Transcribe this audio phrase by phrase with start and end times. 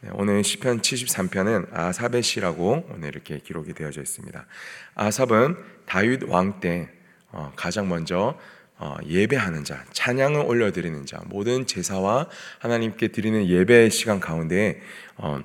[0.00, 4.46] 네, 오늘 시편 73편은 아삽의 시라고 오늘 이렇게 기록이 되어져 있습니다.
[4.94, 6.88] 아삽은 다윗 왕때
[7.32, 8.38] 어, 가장 먼저
[8.76, 12.28] 어, 예배하는 자, 찬양을 올려드리는 자, 모든 제사와
[12.60, 14.80] 하나님께 드리는 예배 시간 가운데
[15.16, 15.40] 어,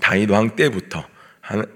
[0.00, 1.04] 다윗 왕 때부터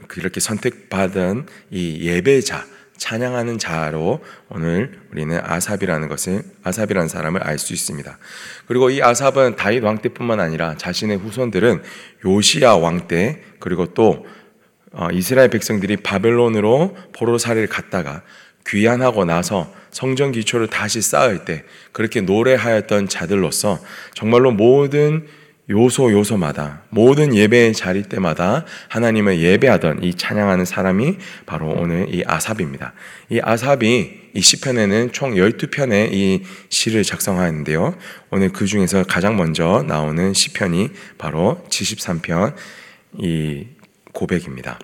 [0.07, 2.65] 그렇게 선택받은 이 예배자,
[2.97, 8.19] 찬양하는 자로 오늘 우리는 아삽이라는 것을 아삽이라는 사람을 알 수 있습니다.
[8.67, 11.83] 그리고 이 아삽은 다윗 왕 때뿐만 아니라 자신의 후손들은
[12.25, 14.27] 요시야 왕 때 그리고 또
[14.93, 18.23] 어, 이스라엘 백성들이 바벨론으로 포로살이를 갔다가
[18.67, 23.79] 귀환하고 나서 성전 기초를 다시 쌓을 때 그렇게 노래하였던 자들로서
[24.15, 25.27] 정말로 모든
[25.71, 32.93] 요소 요소마다 모든 예배 자리 때마다 하나님을 예배하던 이 찬양하는 사람이 바로 오늘 이 아삽입니다.
[33.31, 37.95] 이 아삽이 이 시편에는 총 12편의 이 시를 작성하는데요.
[38.31, 42.55] 오늘 그 중에서 가장 먼저 나오는 시편이 바로 73편
[43.19, 43.67] 이
[44.13, 44.79] 고백입니다.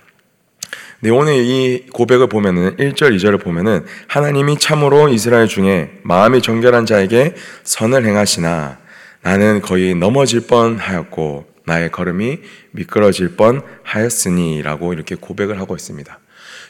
[1.00, 7.34] 네, 오늘 이 고백을 보면은 1절, 2절을 보면은 하나님이 참으로 이스라엘 중에 마음이 정결한 자에게
[7.64, 8.78] 선을 행하시나
[9.22, 12.38] 나는 거의 넘어질 뻔 하였고 나의 걸음이
[12.72, 16.18] 미끄러질 뻔 하였으니라고 이렇게 고백을 하고 있습니다.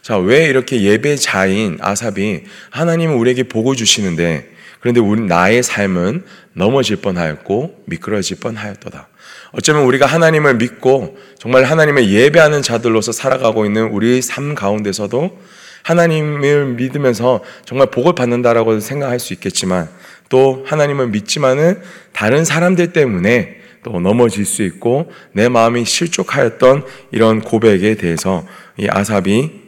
[0.03, 7.85] 자, 왜 이렇게 예배자인 아삽이 하나님은 우리에게 복을 주시는데 그런데 우리 나의 삶은 넘어질 뻔하였고
[7.87, 9.09] 미끄러질 뻔하였도다.
[9.53, 15.39] 어쩌면 우리가 하나님을 믿고 정말 하나님을 예배하는 자들로서 살아가고 있는 우리 삶 가운데서도
[15.83, 19.89] 하나님을 믿으면서 정말 복을 받는다라고 생각할 수 있겠지만
[20.31, 27.97] 또 하나님을 믿지만은 다른 사람들 때문에 또 넘어질 수 있고 내 마음이 실족하였던 이런 고백에
[27.97, 28.47] 대해서
[28.79, 29.61] 이 아삽이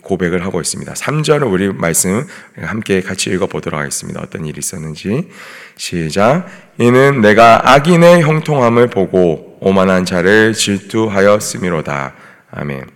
[0.00, 0.92] 고백을 하고 있습니다.
[0.92, 2.24] 3절을 우리 말씀
[2.56, 4.20] 함께 같이 읽어보도록 하겠습니다.
[4.22, 5.28] 어떤 일이 있었는지.
[5.76, 6.46] 시작.
[6.78, 12.14] 이는 내가 악인의 형통함을 보고 오만한 자를 질투하였음이로다.
[12.50, 12.86] 아멘.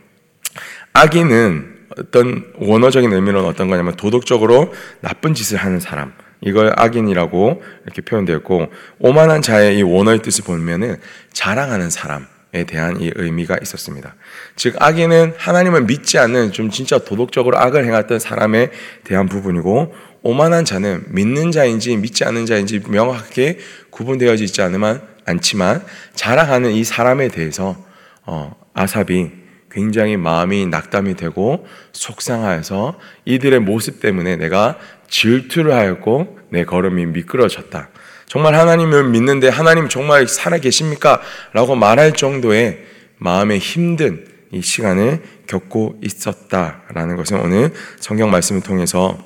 [0.94, 6.12] 악인은 어떤 원어적인 의미로는 어떤 거냐면 도덕적으로 나쁜 짓을 하는 사람.
[6.40, 8.66] 이걸 악인이라고 이렇게 표현되었고
[8.98, 10.96] 오만한 자의 이 원어의 뜻을 보면은
[11.32, 14.14] 자랑하는 사람 에 대한 이 의미가 있었습니다.
[14.54, 18.70] 즉 악인은 하나님을 믿지 않는 좀 진짜 도덕적으로 악을 행했던 사람에
[19.04, 19.92] 대한 부분이고
[20.22, 23.58] 오만한 자는 믿는 자인지 믿지 않는 자인지 명확하게
[23.90, 27.76] 구분되어지 있지 않으면 않지만 자랑하는 이 사람에 대해서
[28.24, 29.45] 어, 아삽이
[29.76, 34.78] 굉장히 마음이 낙담이 되고 속상하여서 이들의 모습 때문에 내가
[35.10, 37.90] 질투를 하였고 내 걸음이 미끄러졌다.
[38.26, 41.20] 정말 하나님을 믿는데 하나님 정말 살아 계십니까?
[41.52, 42.86] 라고 말할 정도의
[43.18, 47.70] 마음에 힘든 이 시간을 겪고 있었다라는 것을 오늘
[48.00, 49.18] 성경 말씀을 통해서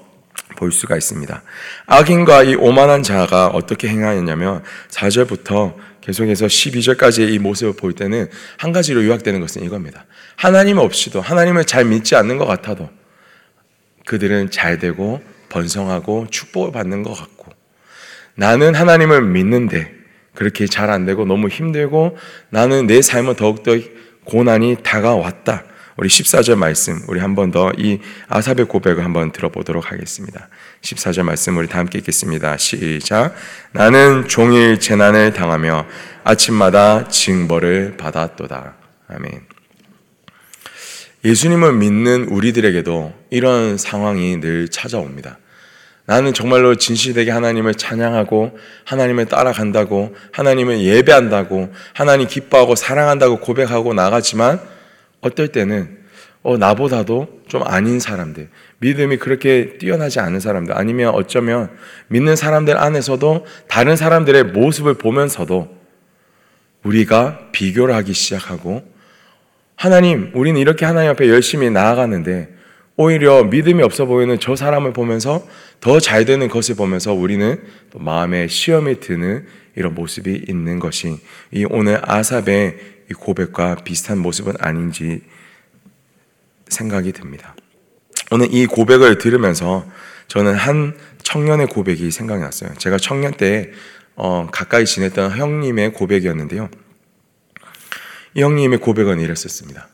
[0.57, 1.43] 볼 수가 있습니다.
[1.87, 9.05] 악인과 이 오만한 자가 어떻게 행하였냐면 4절부터 계속해서 12절까지의 이 모습을 볼 때는 한 가지로
[9.05, 10.07] 요약되는 것은 이겁니다.
[10.37, 12.89] 하나님 없이도 하나님을 잘 믿지 않는 것 같아도
[14.07, 17.53] 그들은 잘 되고 번성하고 축복을 받는 것 같고
[18.35, 19.93] 나는 하나님을 믿는데
[20.35, 22.17] 그렇게 잘 안 되고 너무 힘들고
[22.49, 23.73] 나는 내 삶은 더욱더
[24.25, 25.65] 고난이 다가왔다.
[26.01, 30.49] 우리 14절 말씀 우리 한 번 더 이 아삽의 고백을 한번 들어보도록 하겠습니다.
[30.81, 32.57] 14절 말씀 우리 다 함께 읽겠습니다.
[32.57, 33.35] 시작.
[33.73, 35.87] 나는 종일 재난을 당하며
[36.25, 38.77] 아침마다 징벌을 받았도다.
[39.09, 39.43] 아멘.
[41.23, 45.37] 예수님을 믿는 우리들에게도 이런 상황이 늘 찾아옵니다.
[46.07, 54.80] 나는 정말로 진실되게 하나님을 찬양하고 하나님을 따라간다고 하나님을 예배한다고 하나님 기뻐하고 사랑한다고 고백하고 나가지만
[55.21, 55.99] 어떨 때는
[56.43, 58.49] 어, 나보다도 좀 아닌 사람들,
[58.79, 61.71] 믿음이 그렇게 뛰어나지 않은 사람들, 아니면 어쩌면
[62.09, 65.69] 믿는 사람들 안에서도 다른 사람들의 모습을 보면서도
[66.83, 68.83] 우리가 비교를 하기 시작하고
[69.77, 72.49] 하나님, 우리는 이렇게 하나님 앞에 열심히 나아가는데
[72.97, 75.47] 오히려 믿음이 없어 보이는 저 사람을 보면서
[75.81, 81.19] 더 잘 되는 것을 보면서 우리는 또 마음에 시험이 드는 이런 모습이 있는 것이
[81.51, 82.77] 이 오늘 아삽의
[83.11, 85.23] 이 고백과 비슷한 모습은 아닌지
[86.69, 87.57] 생각이 듭니다.
[88.31, 89.85] 오늘 이 고백을 들으면서
[90.29, 92.73] 저는 한 청년의 고백이 생각이 났어요.
[92.79, 93.73] 제가 청년 때
[94.15, 96.71] 어, 가까이 지냈던 형님의 고백이었는데요.
[98.35, 99.89] 이 형님의 고백은 이랬었습니다.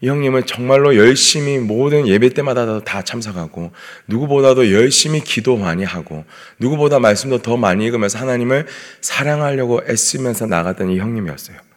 [0.00, 3.70] 이 형님은 정말로 열심히 모든 예배 때마다 다 참석하고
[4.06, 6.24] 누구보다도 열심히 기도 많이 하고
[6.58, 8.66] 누구보다 말씀도 더 많이 읽으면서 하나님을
[9.02, 11.71] 사랑하려고 애쓰면서 나갔던 이 형님이었어요.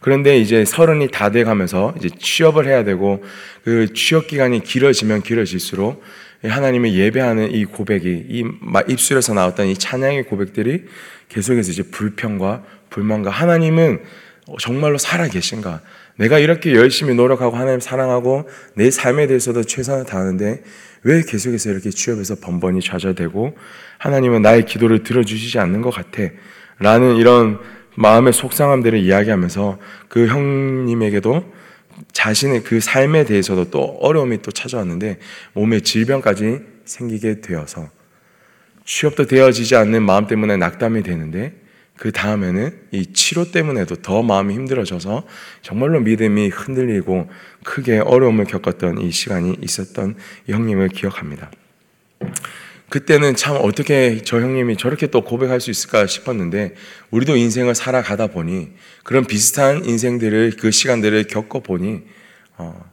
[0.00, 3.22] 그런데 이제 서른이 다 돼가면서 이제 취업을 해야 되고
[3.64, 6.02] 그 취업 기간이 길어지면 길어질수록
[6.42, 8.44] 하나님을 예배하는 이 고백이 이
[8.88, 10.84] 입술에서 나왔던 이 찬양의 고백들이
[11.28, 14.00] 계속해서 이제 불평과 불만과 하나님은
[14.58, 15.80] 정말로 살아 계신가?
[16.16, 20.62] 내가 이렇게 열심히 노력하고 하나님 사랑하고 내 삶에 대해서도 최선을 다하는데
[21.02, 23.56] 왜 계속해서 이렇게 취업에서 번번이 좌절되고
[23.98, 26.22] 하나님은 나의 기도를 들어주시지 않는 것 같아?
[26.78, 27.58] 라는 이런
[28.00, 31.44] 마음의 속상함들을 이야기하면서 그 형님에게도
[32.12, 35.18] 자신의 그 삶에 대해서도 또 어려움이 또 찾아왔는데
[35.52, 37.90] 몸에 질병까지 생기게 되어서
[38.86, 41.52] 취업도 되어지지 않는 마음 때문에 낙담이 되는데
[41.96, 45.26] 그 다음에는 이 치료 때문에도 더 마음이 힘들어져서
[45.60, 47.28] 정말로 믿음이 흔들리고
[47.64, 50.16] 크게 어려움을 겪었던 이 시간이 있었던
[50.48, 51.50] 이 형님을 기억합니다.
[52.90, 56.74] 그때는 참 어떻게 저 형님이 저렇게 또 고백할 수 있을까 싶었는데
[57.10, 58.70] 우리도 인생을 살아가다 보니
[59.04, 62.02] 그런 비슷한 인생들을 그 시간들을 겪어 보니
[62.58, 62.84] 어,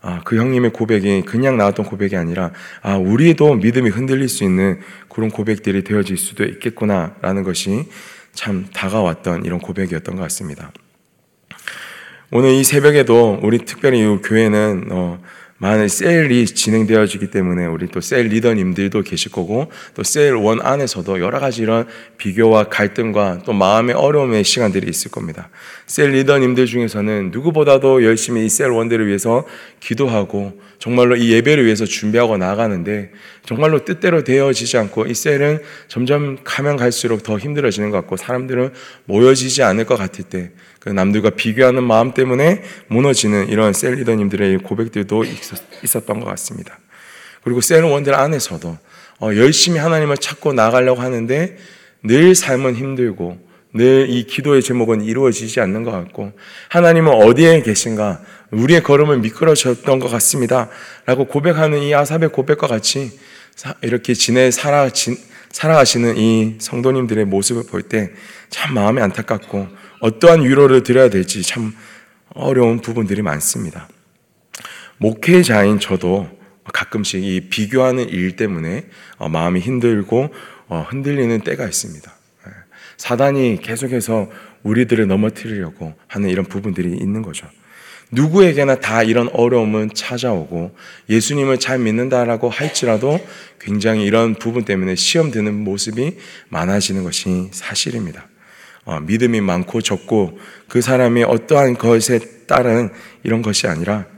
[0.00, 5.30] 아, 그 형님의 고백이 그냥 나왔던 고백이 아니라 아, 우리도 믿음이 흔들릴 수 있는 그런
[5.30, 7.88] 고백들이 되어질 수도 있겠구나라는 것이
[8.32, 10.72] 참 다가왔던 이런 고백이었던 것 같습니다.
[12.30, 15.22] 오늘 이 새벽에도 우리 특별히 이 교회는 어,
[15.64, 21.40] 많은 셀이 진행되어지기 때문에 우리 또 셀 리더님들도 계실 거고 또 셀 원 안에서도 여러
[21.40, 21.86] 가지 이런
[22.18, 25.48] 비교와 갈등과 또 마음의 어려움의 시간들이 있을 겁니다.
[25.86, 29.46] 셀 리더님들 중에서는 누구보다도 열심히 이 셀 원들을 위해서
[29.80, 33.10] 기도하고 정말로 이 예배를 위해서 준비하고 나가는데
[33.46, 38.70] 정말로 뜻대로 되어지지 않고 이 셀은 점점 가면 갈수록 더 힘들어지는 것 같고 사람들은
[39.06, 45.42] 모여지지 않을 것 같을 때그 남들과 비교하는 마음 때문에 무너지는 이런 셀 리더님들의 고백들도 있
[45.54, 46.78] 었던 것 같습니다.
[47.42, 48.78] 그리고 셀 원들 안에서도
[49.20, 51.56] 어, 열심히 하나님을 찾고 나가려고 하는데
[52.02, 53.38] 늘 삶은 힘들고
[53.74, 56.32] 늘 이 기도의 제목은 이루어지지 않는 것 같고
[56.68, 58.20] 하나님은 어디에 계신가
[58.52, 60.68] 우리의 걸음을 미끄러졌던 것 같습니다.
[61.06, 63.18] 라고 고백하는 이 아삽의 고백과 같이
[63.82, 64.88] 이렇게 지내 살아,
[65.50, 68.12] 살아가시는 이 성도님들의 모습을 볼 때
[68.48, 69.66] 참 마음이 안타깝고
[70.00, 71.74] 어떠한 위로를 드려야 될지 참
[72.34, 73.88] 어려운 부분들이 많습니다.
[75.04, 76.26] 목회자인 저도
[76.72, 78.86] 가끔씩 이 비교하는 일 때문에
[79.18, 80.30] 어, 마음이 힘들고
[80.68, 82.10] 어, 흔들리는 때가 있습니다.
[82.46, 82.50] 예.
[82.96, 84.30] 사단이 계속해서
[84.62, 87.46] 우리들을 넘어뜨리려고 하는 이런 부분들이 있는 거죠.
[88.12, 90.74] 누구에게나 다 이런 어려움은 찾아오고
[91.10, 93.20] 예수님을 잘 믿는다라고 할지라도
[93.60, 96.16] 굉장히 이런 부분 때문에 시험 드는 모습이
[96.48, 98.26] 많아지는 것이 사실입니다.
[98.86, 102.88] 어, 믿음이 많고 적고 그 사람이 어떠한 것에 따른
[103.22, 104.13] 이런 것이 아니라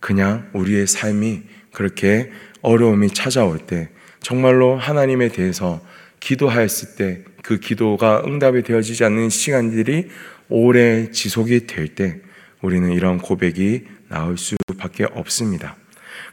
[0.00, 1.42] 그냥 우리의 삶이
[1.72, 2.30] 그렇게
[2.62, 3.88] 어려움이 찾아올 때
[4.20, 5.80] 정말로 하나님에 대해서
[6.20, 10.08] 기도하였을 때 그 기도가 응답이 되어지지 않는 시간들이
[10.50, 12.20] 오래 지속이 될 때
[12.60, 15.76] 우리는 이런 고백이 나올 수밖에 없습니다.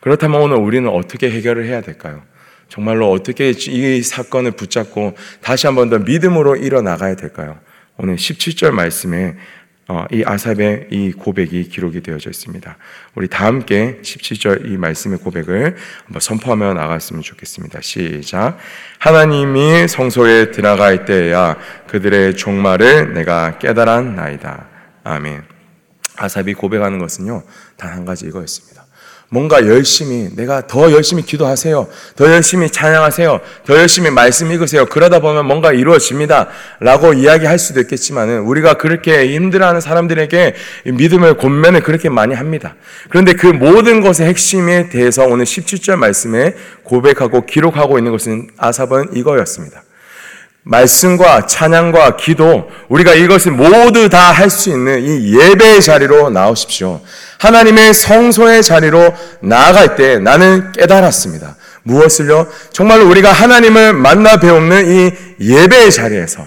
[0.02, 2.22] 그렇다면 오늘 우리는 어떻게 해결을 해야 될까요?
[2.68, 7.60] 정말로 어떻게 이 사건을 붙잡고 다시 한 번 더 믿음으로 일어나가야 될까요?
[7.98, 9.38] 오늘 17절 말씀에 어,
[10.12, 12.78] 이 아삽의 이 고백이 기록이 되어져 있습니다.
[13.14, 17.82] 우리 다 함께 17절 이 말씀의 고백을 한번 선포하며 나갔으면 좋겠습니다.
[17.82, 18.58] 시작.
[18.98, 24.68] 하나님이 성소에 들어갈 때야 그들의 종말을 내가 깨달았나이다.
[25.04, 25.44] 아멘.
[26.18, 27.44] 아삽이 고백하는 것은요,
[27.78, 28.85] 단 한 가지 이거였습니다.
[29.36, 31.90] 뭔가 열심히, 내가 더 열심히 기도하세요.
[32.16, 33.42] 더 열심히 찬양하세요.
[33.66, 34.86] 더 열심히 말씀 읽으세요.
[34.86, 36.48] 그러다 보면 뭔가 이루어집니다.
[36.80, 40.56] 라고 이야기할 수도 있겠지만은, 우리가 그렇게 힘들어하는 사람들에게
[40.86, 42.76] 믿음을 권면을 그렇게 많이 합니다.
[43.10, 49.84] 그런데 그 모든 것의 핵심에 대해서 오늘 17절 말씀에 고백하고 기록하고 있는 것은 아삽은 이거였습니다.
[50.66, 57.02] 말씀과 찬양과 기도, 우리가 이것을 모두 다 할 수 있는 이 예배의 자리로 나오십시오.
[57.40, 61.56] 하나님의 성소의 자리로 나아갈 때 나는 깨달았습니다.
[61.84, 62.48] 무엇을요?
[62.74, 66.46] 정말로 우리가 하나님을 만나 배우는 이 예배의 자리에서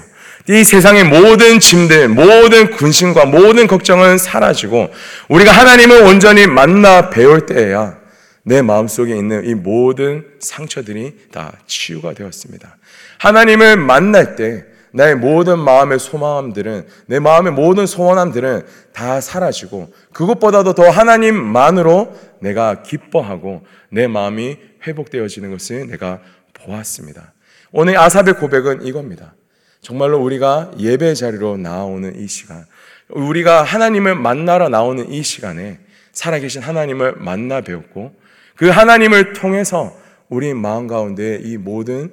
[0.50, 4.88] 이 세상의 모든 짐들, 모든 군심과 모든 걱정은 사라지고
[5.28, 7.96] 우리가 하나님을 온전히 만나 배울 때에야
[8.42, 12.76] 내 마음속에 있는 이 모든 상처들이 다 치유가 되었습니다.
[13.18, 20.88] 하나님을 만날 때 나의 모든 마음의 소망함들은 내 마음의 모든 소원함들은 다 사라지고 그것보다도 더
[20.88, 24.56] 하나님만으로 내가 기뻐하고 내 마음이
[24.86, 26.20] 회복되어지는 것을 내가
[26.54, 27.32] 보았습니다.
[27.70, 29.34] 오늘 아삽의 고백은 이겁니다.
[29.80, 32.64] 정말로 우리가 예배 자리로 나오는 이 시간,
[33.10, 35.78] 우리가 하나님을 만나러 나오는 이 시간에
[36.12, 38.12] 살아계신 하나님을 만나 배웠고
[38.56, 39.96] 그 하나님을 통해서
[40.28, 42.12] 우리 마음 가운데 이 모든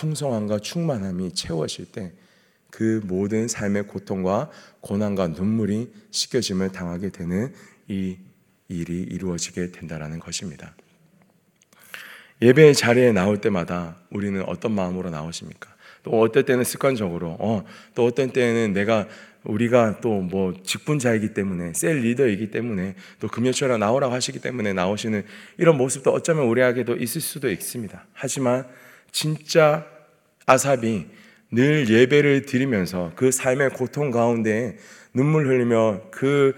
[0.00, 2.12] 풍성함과 충만함이 채워질 때
[2.70, 7.52] 그 모든 삶의 고통과 고난과 눈물이 씻겨짐을 당하게 되는
[7.88, 8.16] 이
[8.68, 10.74] 일이 이루어지게 된다는 것입니다.
[12.40, 15.68] 예배 자리에 나올 때마다 우리는 어떤 마음으로 나오십니까?
[16.02, 17.64] 또 어떨 때는 습관적으로, 어,
[17.94, 19.06] 또 어떤 때는 내가
[19.44, 25.24] 우리가 또 뭐 직분자이기 때문에 셀 리더이기 때문에 또 금요철에 나오라고 하시기 때문에 나오시는
[25.58, 28.06] 이런 모습도 어쩌면 우리에게도 있을 수도 있습니다.
[28.14, 28.66] 하지만
[29.12, 29.86] 진짜
[30.46, 31.06] 아삽이
[31.52, 34.78] 늘 예배를 드리면서 그 삶의 고통 가운데
[35.12, 36.54] 눈물 흘리며 그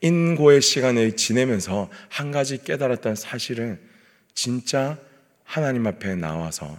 [0.00, 3.78] 인고의 시간을 지내면서 한 가지 깨달았던 사실은
[4.34, 4.98] 진짜
[5.44, 6.78] 하나님 앞에 나와서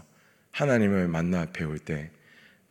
[0.52, 2.12] 하나님을 만나 배울 때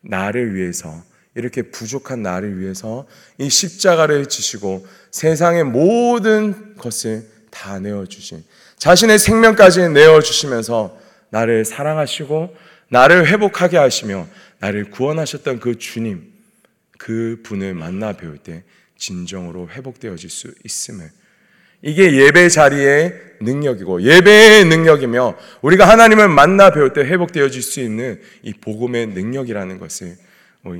[0.00, 1.02] 나를 위해서
[1.34, 3.06] 이렇게 부족한 나를 위해서
[3.38, 8.44] 이 십자가를 지시고 세상의 모든 것을 다 내어주신
[8.78, 11.03] 자신의 생명까지 내어주시면서
[11.34, 12.54] 나를 사랑하시고
[12.90, 14.28] 나를 회복하게 하시며
[14.60, 16.32] 나를 구원하셨던 그 주님,
[16.96, 18.62] 그 분을 만나 배울 때
[18.96, 21.10] 진정으로 회복되어질 수 있음을
[21.82, 28.52] 이게 예배 자리의 능력이고 예배의 능력이며 우리가 하나님을 만나 배울 때 회복되어질 수 있는 이
[28.54, 30.16] 복음의 능력이라는 것을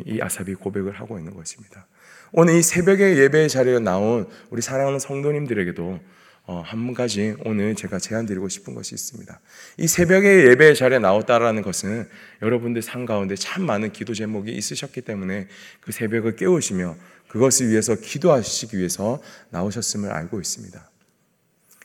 [0.07, 1.87] 이 아삽이 고백을 하고 있는 것입니다.
[2.31, 6.01] 오늘 이 새벽에 예배 자리에 나온 우리 사랑하는 성도님들에게도 어,
[6.47, 9.41] 한 가지 오늘 제가 제안 드리고 싶은 것이 있습니다.
[9.79, 12.07] 이 새벽에 예배 자리에 나왔다라는 것은
[12.43, 15.49] 여러분들 삶 가운데 참 많은 기도 제목이 있으셨기 때문에
[15.81, 16.97] 그 새벽을 깨우시며
[17.29, 20.91] 그것을 위해서 기도하시기 위해서 나오셨음을 알고 있습니다.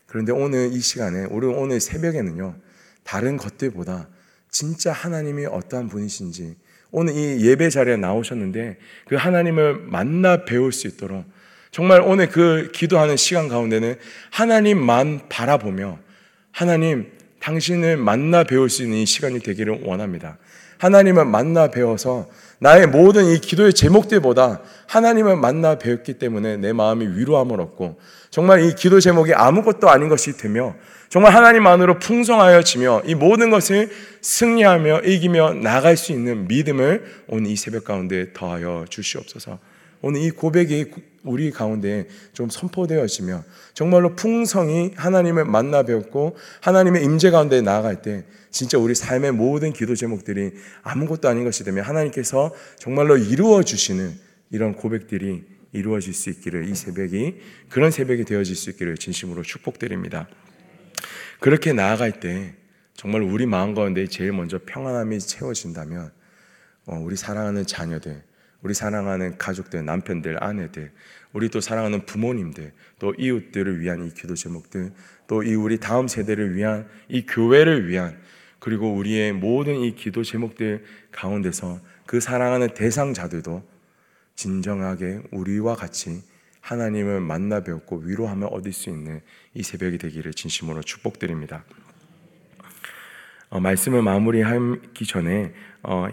[0.05, 2.55] 그런데 오늘 이 시간에, 우리 오늘 새벽에는요,
[3.03, 4.09] 다른 것들보다
[4.49, 6.57] 진짜 하나님이 어떠한 분이신지,
[6.91, 11.23] 오늘 이 예배 자리에 나오셨는데 그 하나님을 만나 배울 수 있도록
[11.71, 13.95] 정말 오늘 그 기도하는 시간 가운데는
[14.31, 15.99] 하나님만 바라보며
[16.51, 20.37] 하나님 당신을 만나 배울 수 있는 이 시간이 되기를 원합니다.
[20.79, 22.27] 하나님을 만나 배워서
[22.59, 27.99] 나의 모든 이 기도의 제목들보다 하나님을 만나 배웠기 때문에 내 마음이 위로함을 얻고
[28.29, 30.75] 정말 이 기도 제목이 아무것도 아닌 것이 되며
[31.09, 33.89] 정말 하나님만으로 풍성하여지며 이 모든 것을
[34.21, 39.59] 승리하며 이기며 나갈 수 있는 믿음을 오늘 이 새벽 가운데 더하여 주시옵소서.
[40.01, 40.85] 오늘 이 고백이
[41.23, 48.25] 우리 가운데 좀 선포되어 지며 정말로 풍성히 하나님을 만나 배웠고 하나님의 임재 가운데 나아갈 때
[48.51, 54.13] 진짜 우리 삶의 모든 기도 제목들이 아무것도 아닌 것이 되면 하나님께서 정말로 이루어 주시는
[54.51, 57.35] 이런 고백들이 이루어질 수 있기를 이 새벽이
[57.69, 60.27] 그런 새벽이 되어질 수 있기를 진심으로 축복드립니다.
[61.39, 62.55] 그렇게 나아갈 때
[62.95, 66.11] 정말 우리 마음 가운데 제일 먼저 평안함이 채워진다면
[66.85, 68.23] 어, 우리 사랑하는 자녀들
[68.61, 70.91] 우리 사랑하는 가족들, 남편들, 아내들,
[71.31, 74.91] 우리 또 사랑하는 부모님들, 또 이웃들을 위한 이 기도 제목들,
[75.27, 78.19] 또 이 우리 다음 세대를 위한 이 교회를 위한
[78.59, 83.63] 그리고 우리의 모든 이 기도 제목들 가운데서 그 사랑하는 대상자들도
[84.35, 86.23] 진정하게 우리와 같이
[86.61, 89.21] 하나님을 만나 배웠고 위로하며 얻을 수 있는
[89.53, 91.63] 이 새벽이 되기를 진심으로 축복드립니다.
[93.49, 95.53] 어, 말씀을 마무리하기 전에 어,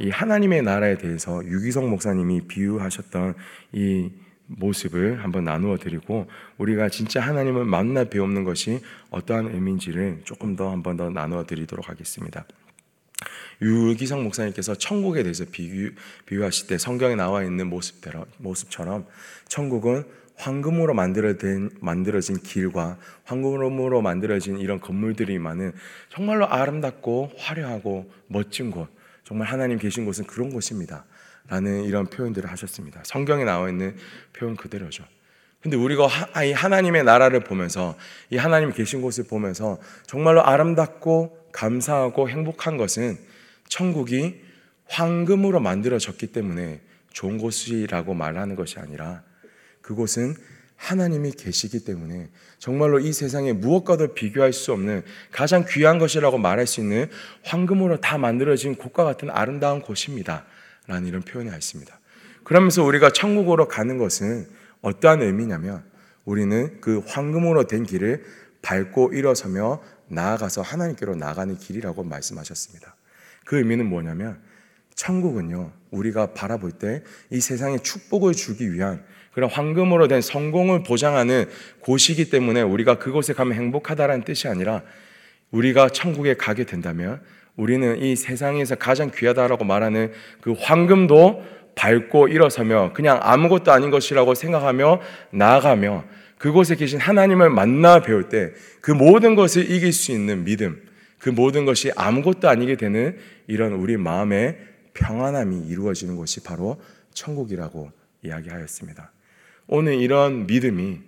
[0.01, 3.35] 이 하나님의 나라에 대해서 유기성 목사님이 비유하셨던
[3.73, 4.11] 이
[4.47, 8.81] 모습을 한번 나누어 드리고 우리가 진짜 하나님을 만나 배우는 것이
[9.11, 12.47] 어떠한 의미인지를 조금 더 한번 더 나누어 드리도록 하겠습니다.
[13.63, 15.93] 유기성 목사님께서 천국에 대해서 비유,
[16.27, 19.07] 비유하실 때 성경에 나와 있는 모습대로, 모습처럼
[19.49, 20.05] 천국은
[20.37, 25.73] 황금으로 만들어진, 만들어진 길과 황금으로 만들어진 이런 건물들이 많은
[26.11, 28.89] 정말로 아름답고 화려하고 멋진 곳,
[29.26, 31.04] 정말 하나님 계신 곳은 그런 곳입니다.
[31.49, 33.02] 라는 이런 표현들을 하셨습니다.
[33.04, 33.97] 성경에 나와 있는
[34.33, 35.04] 표현 그대로죠.
[35.61, 36.09] 근데 우리가
[36.45, 37.97] 이 하나님의 나라를 보면서
[38.30, 43.18] 이 하나님 계신 곳을 보면서 정말로 아름답고 감사하고 행복한 것은
[43.68, 44.40] 천국이
[44.87, 46.80] 황금으로 만들어졌기 때문에
[47.12, 49.23] 좋은 곳이라고 말하는 것이 아니라
[49.83, 50.37] 그곳은
[50.76, 52.28] 하나님이 계시기 때문에
[52.59, 55.02] 정말로 이 세상에 무엇과도 비교할 수 없는
[55.33, 57.09] 가장 귀한 것이라고 말할 수 있는
[57.45, 60.45] 황금으로 다 만들어진 곳과 같은 아름다운 곳입니다.
[60.87, 61.99] 라는 이런 표현이 있습니다.
[62.45, 64.47] 그러면서 우리가 천국으로 가는 것은
[64.83, 65.83] 어떠한 의미냐면
[66.25, 68.25] 우리는 그 황금으로 된 길을
[68.62, 72.95] 밟고 일어서며 나아가서 하나님께로 나가는 길이라고 말씀하셨습니다.
[73.45, 74.40] 그 의미는 뭐냐면
[74.95, 81.47] 천국은요, 우리가 바라볼 때 이 세상에 축복을 주기 위한 그런 황금으로 된 성공을 보장하는
[81.81, 84.83] 곳이기 때문에 우리가 그곳에 가면 행복하다라는 뜻이 아니라
[85.50, 87.21] 우리가 천국에 가게 된다면
[87.57, 95.00] 우리는 이 세상에서 가장 귀하다라고 말하는 그 황금도 밟고 일어서며 그냥 아무것도 아닌 것이라고 생각하며
[95.31, 96.05] 나아가며
[96.38, 98.53] 그곳에 계신 하나님을 만나 배울 때
[98.87, 100.81] 그 모든 것을 이길 수 있는 믿음,
[101.19, 103.17] 그 모든 것이 아무것도 아니게 되는
[103.49, 104.59] 이런 우리 마음의
[104.97, 106.81] 평안함이 이루어지는 것이 바로
[107.15, 107.91] 천국이라고
[108.23, 109.12] 이야기하였습니다.
[109.69, 111.00] 오늘 이런 믿음이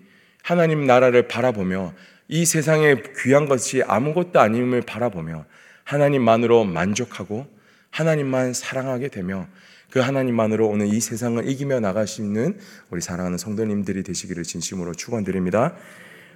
[0.42, 1.94] 하나님 나라를 바라보며
[2.28, 5.44] 이 세상에 귀한 것이 아무것도 아님을 바라보며
[5.84, 7.46] 하나님만으로 만족하고
[7.90, 9.46] 하나님만 사랑하게 되며
[9.90, 11.80] 그 하나님만으로 오늘 이 세상을 이기며
[12.20, 12.58] 있는
[12.90, 15.74] 우리 사랑하는 성도님들이 되시기를 진심으로 축원드립니다.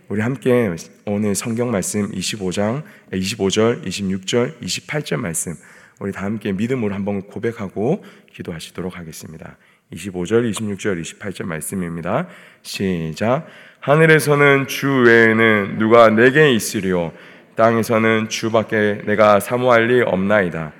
[0.09, 2.82] 우리 함께 오늘 성경 말씀 25장
[3.12, 5.54] 25절, 26절, 28절 말씀
[6.02, 9.56] 우리 다 함께 믿음으로 한번 고백하고 기도하시도록 하겠습니다.
[9.92, 12.26] 25절, 26절, 28절 말씀입니다.
[12.62, 13.47] 시작.
[13.78, 17.12] 하늘에서는 주 외에는 누가 내게 있으리요
[17.54, 20.73] 땅에서는 주밖에 내가 사모할 리 없나이다.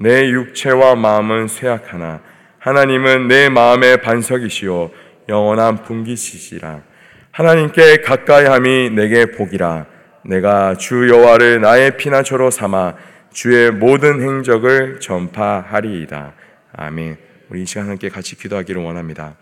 [0.00, 2.20] 내 육체와 마음은 쇠약하나
[2.58, 4.90] 하나님은 내 마음의 반석이시요
[5.28, 6.82] 영원한 분기시시라.
[7.30, 9.86] 하나님께 가까이함이 내게 복이라.
[10.24, 12.94] 내가 주 여호와를 나의 피난처로 삼아
[13.36, 16.32] 주의 모든 행적을 전파하리이다.
[16.72, 17.18] 아멘.
[17.50, 19.36] 우리 이 시간 함께 같이 기도하기를 원합니다.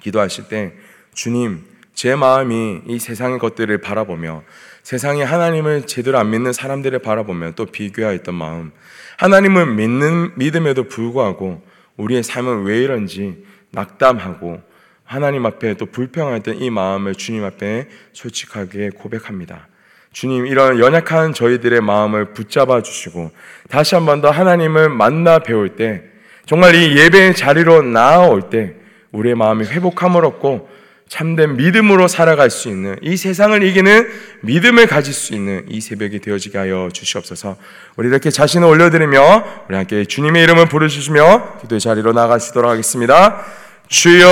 [0.00, 0.74] 기도하실 때
[1.14, 4.42] 주님, 제 마음이 이 세상의 것들을 바라보며
[4.82, 8.70] 세상에 하나님을 제대로 안 믿는 사람들을 바라보며 또 비교하였던 마음,
[9.16, 11.62] 하나님을 믿는 믿음에도 불구하고
[11.96, 14.60] 우리의 삶은 왜 이런지 낙담하고
[15.04, 19.68] 하나님 앞에 또 불평했던 이 마음을 주님 앞에 솔직하게 고백합니다.
[20.16, 23.32] 주님, 이런 연약한 저희들의 마음을 붙잡아 주시고
[23.68, 26.04] 다시 한 번 더 하나님을 만나 배울 때
[26.46, 28.72] 정말 이 예배의 자리로 나아올 때
[29.12, 30.70] 우리의 마음이 회복함을 얻고
[31.10, 34.08] 참된 믿음으로 살아갈 수 있는 이 세상을 이기는
[34.40, 37.58] 믿음을 가질 수 있는 이 새벽이 되어지게 하여 주시옵소서.
[37.96, 43.44] 우리 이렇게 자신을 올려드리며 우리 함께 주님의 이름을 부르시며 기도의 자리로 나가시도록 하겠습니다.
[43.88, 44.26] 주여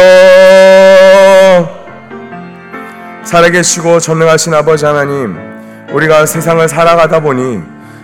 [3.25, 5.54] 살아계시고 전능하신 아버지 하나님
[5.95, 7.63] 우리가 세상을 살아가다 보니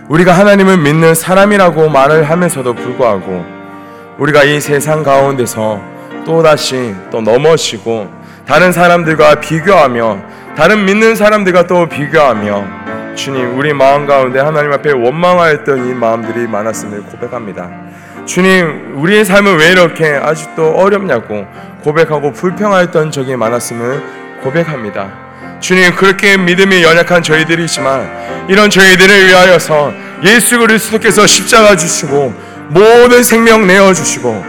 [0.09, 3.45] 우리가 하나님을 믿는 사람이라고 말을 하면서도 불구하고
[4.17, 5.81] 우리가 이 세상 가운데서
[6.25, 8.09] 또다시 또 넘어지고
[8.47, 10.19] 다른 사람들과 비교하며
[10.57, 17.03] 다른 믿는 사람들과 또 비교하며 주님 우리 마음 가운데 하나님 앞에 원망하였던 이 마음들이 많았음을
[17.03, 17.71] 고백합니다.
[18.25, 21.45] 주님 우리의 삶은 왜 이렇게 아직도 어렵냐고
[21.83, 24.03] 고백하고 불평하였던 적이 많았음을
[24.45, 25.30] 고백합니다.
[25.61, 29.93] 주님 그렇게 믿음이 연약한 저희들이지만 이런 저희들을 위하여서
[30.25, 32.35] 예수 그리스도께서 십자가 주시고
[32.69, 34.45] 모든 생명 내어 주시고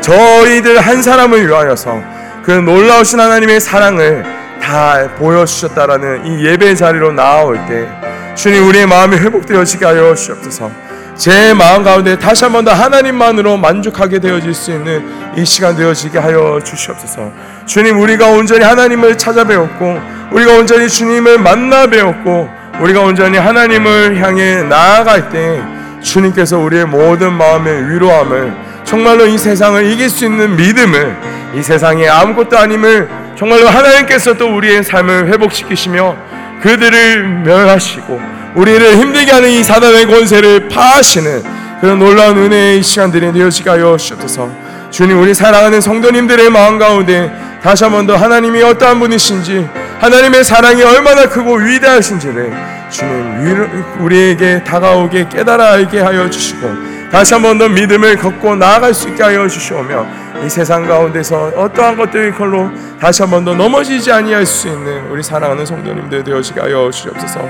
[0.00, 2.02] 저희들 한 사람을 위하여서
[2.42, 4.24] 그 놀라우신 하나님의 사랑을
[4.60, 7.88] 다 보여주셨다라는 이 예배 자리로 나아올 때
[8.34, 10.85] 주님 우리의 마음이 회복되어지게 하여 주옵소서
[11.16, 15.04] 제 마음 가운데 다시 한 번 더 하나님만으로 만족하게 되어질 수 있는
[15.36, 17.30] 이 시간 되어지게 하여 주시옵소서.
[17.64, 20.00] 주님 우리가 온전히 하나님을 찾아 배웠고
[20.32, 22.48] 우리가 온전히 주님을 만나 배웠고
[22.80, 25.62] 우리가 온전히 하나님을 향해 나아갈 때
[26.02, 28.52] 주님께서 우리의 모든 마음의 위로함을
[28.84, 31.16] 정말로 이 세상을 이길 수 있는 믿음을
[31.54, 36.16] 이 세상에 아무것도 아님을 정말로 하나님께서 또 우리의 삶을 회복시키시며
[36.62, 38.20] 그들을 멸하시고
[38.56, 41.42] 우리를 힘들게 하는 이 사단의 권세를 파하시는
[41.80, 44.50] 그런 놀라운 은혜의 시간들이 되어지게 하여 주옵소서.
[44.90, 47.30] 주님 우리 사랑하는 성도님들의 마음 가운데
[47.62, 49.68] 다시 한 번 더 하나님이 어떠한 분이신지
[50.00, 52.52] 하나님의 사랑이 얼마나 크고 위대하신지를
[52.90, 56.70] 주님 우리에게 다가오게 깨달아 알게 하여 주시고
[57.12, 60.06] 다시 한 번 더 믿음을 걷고 나아갈 수 있게 하여 주시오며
[60.44, 62.70] 이 세상 가운데서 어떠한 것들 걸로
[63.00, 67.40] 다시 한 번 더 넘어지지 아니할 수 있는 우리 사랑하는 성도님들 되어지게 하여 주옵소서.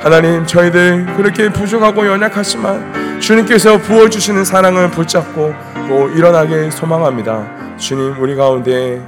[0.00, 5.54] 하나님 저희들 그렇게 부족하고 연약하지만 주님께서 부어 주시는 사랑을 붙잡고
[5.88, 7.76] 또 일어나게 소망합니다.
[7.76, 9.00] 주님 우리 가운데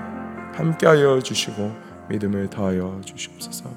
[0.55, 1.75] 함께하여 주시고
[2.09, 3.71] 믿음을 더하여 주시옵소서.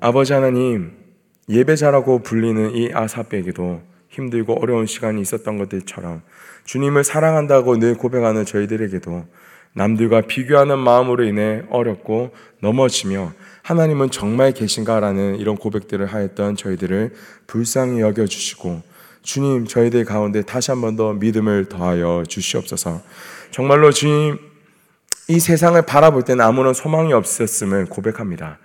[0.00, 0.92] 아버지 하나님
[1.48, 6.22] 예배자라고 불리는 이 아사백에도 힘들고 어려운 시간이 있었던 것들처럼
[6.64, 9.24] 주님을 사랑한다고 늘 고백하는 저희들에게도
[9.74, 17.12] 남들과 비교하는 마음으로 인해 어렵고 넘어지며 하나님은 정말 계신가라는 이런 고백들을 하였던 저희들을
[17.46, 18.82] 불쌍히 여겨주시고
[19.22, 23.00] 주님 저희들 가운데 다시 한 번 더 믿음을 더하여 주시옵소서
[23.50, 24.38] 정말로 주님
[25.28, 28.58] 이 세상을 바라볼 때는 아무런 소망이 없었음을 고백합니다.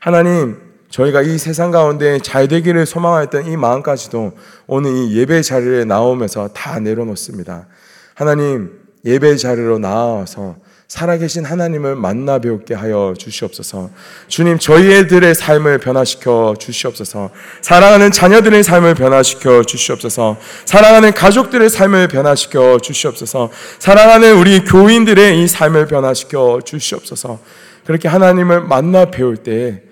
[0.00, 0.56] 하나님
[0.96, 4.32] 저희가 이 세상 가운데 잘 되기를 소망하였던 이 마음까지도
[4.66, 7.66] 오늘 이 예배 자리에 나오면서 다 내려놓습니다.
[8.14, 8.70] 하나님,
[9.04, 10.56] 예배 자리로 나와서
[10.88, 13.90] 살아계신 하나님을 만나 배우게 하여 주시옵소서.
[14.28, 17.28] 주님, 저희들의 삶을 변화시켜 주시옵소서.
[17.60, 20.38] 사랑하는 자녀들의 삶을 변화시켜 주시옵소서.
[20.64, 23.50] 사랑하는 가족들의 삶을 변화시켜 주시옵소서.
[23.80, 27.38] 사랑하는 우리 교인들의 이 삶을 변화시켜 주시옵소서.
[27.84, 29.82] 그렇게 하나님을 만나 배울 때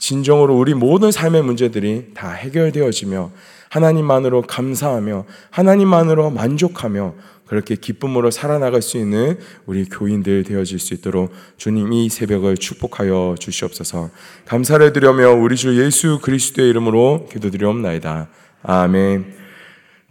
[0.00, 3.30] 진정으로 우리 모든 삶의 문제들이 다 해결되어지며
[3.68, 7.14] 하나님만으로 감사하며 하나님만으로 만족하며
[7.46, 14.10] 그렇게 기쁨으로 살아나갈 수 있는 우리 교인들 되어질 수 있도록 주님 이 새벽을 축복하여 주시옵소서.
[14.46, 18.28] 감사를 드려며 우리 주 예수 그리스도의 이름으로 기도드리옵나이다.
[18.62, 19.34] 아멘.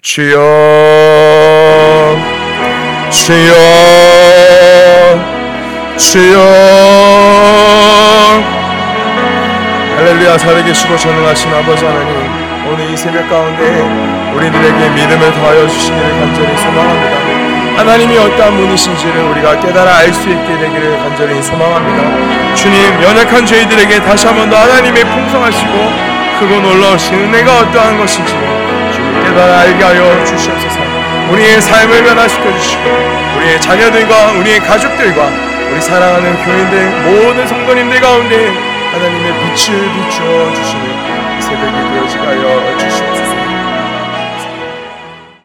[0.02, 0.38] 주여
[3.12, 3.56] 주여
[5.97, 7.09] 주여
[10.39, 12.15] 살아계시고 전능하신 아버지 하나님
[12.65, 13.62] 오늘 이 새벽 가운데
[14.34, 17.80] 우리들에게 믿음을 더하여 주시기를 간절히 소망합니다.
[17.80, 22.56] 하나님이 어떠한 분이신지를 우리가 깨달아 알 수 있게 되기를 간절히 소망합니다.
[22.56, 25.71] 주님 연약한 저희들에게 다시 한번 더 하나님의 풍성하시고
[26.39, 28.34] 크고 놀라우신 은혜가 어떠한 것인지
[28.93, 30.80] 주님 깨달아 알게 하여 주시옵소서.
[31.32, 32.84] 우리의 삶을 변화시켜 주시고
[33.38, 35.30] 우리의 자녀들과 우리의 가족들과
[35.71, 43.18] 우리 사랑하는 교인들 모든 성도님들 가운데 하나님의 빛을 비추어 주시는 이 새벽이 되어지게 하여 주시옵소서